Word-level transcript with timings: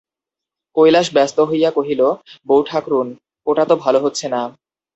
কৈলাস 0.75 1.07
ব্যস্ত 1.13 1.37
হইয়া 1.41 1.69
কহিল, 1.71 2.01
বউঠাকরুন, 2.45 3.07
ওটা 3.47 3.63
তো 3.65 3.75
ভালো 3.75 3.99
হচ্ছে 3.99 4.25
না। 4.29 4.41